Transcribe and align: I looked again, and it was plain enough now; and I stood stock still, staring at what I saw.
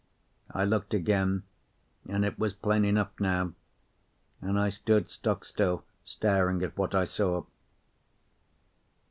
I 0.51 0.65
looked 0.65 0.95
again, 0.95 1.43
and 2.09 2.25
it 2.25 2.39
was 2.39 2.53
plain 2.55 2.85
enough 2.85 3.11
now; 3.19 3.53
and 4.41 4.59
I 4.59 4.69
stood 4.69 5.11
stock 5.11 5.45
still, 5.45 5.83
staring 6.03 6.63
at 6.63 6.75
what 6.75 6.95
I 6.95 7.05
saw. 7.05 7.43